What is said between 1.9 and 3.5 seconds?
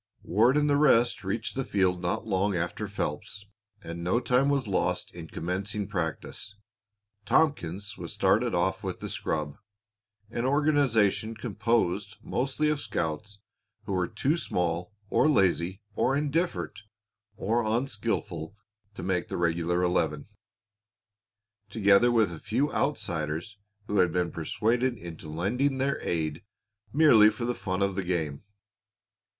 not long after Phelps,